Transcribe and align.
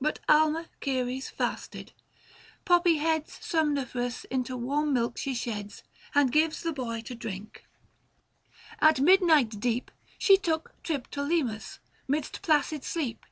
But 0.00 0.18
alma 0.28 0.66
Ceres 0.82 1.28
fasted: 1.28 1.92
poppy 2.64 2.96
heads 2.96 3.38
Somniferous, 3.40 4.24
into 4.24 4.56
warm 4.56 4.92
milk 4.92 5.16
she 5.16 5.32
sheds 5.32 5.84
And 6.12 6.32
gives 6.32 6.62
the 6.64 6.72
boy 6.72 7.02
to 7.02 7.14
drink; 7.14 7.64
at 8.80 8.98
midnight 8.98 9.60
deep 9.60 9.92
She 10.18 10.36
took 10.36 10.74
Triptolemus, 10.82 11.78
'midst 12.08 12.42
placid 12.42 12.82
sleep, 12.82 12.82
620 12.82 13.12
Book 13.18 13.22
IV. 13.22 13.28